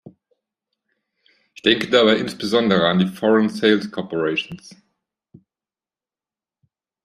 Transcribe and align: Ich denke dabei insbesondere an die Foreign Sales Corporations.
Ich 1.53 1.61
denke 1.61 1.87
dabei 1.91 2.15
insbesondere 2.17 2.87
an 2.87 2.97
die 2.97 3.05
Foreign 3.05 3.49
Sales 3.51 3.91
Corporations. 3.91 4.75